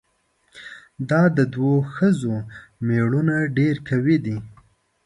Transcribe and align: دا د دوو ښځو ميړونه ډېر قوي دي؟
دا 1.09 1.21
د 1.37 1.39
دوو 1.53 1.73
ښځو 1.95 2.35
ميړونه 2.87 3.35
ډېر 3.57 3.75
قوي 3.89 4.17
دي؟ 4.25 4.37